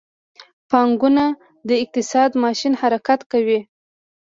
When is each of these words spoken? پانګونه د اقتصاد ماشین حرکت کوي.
پانګونه 0.69 1.25
د 1.67 1.69
اقتصاد 1.83 2.31
ماشین 2.43 2.73
حرکت 2.81 3.19
کوي. 3.31 3.59